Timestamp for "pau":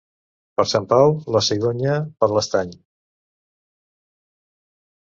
0.93-1.13